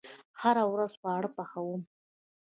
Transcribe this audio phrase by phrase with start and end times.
[0.41, 1.81] هره ورځ خواړه پخوم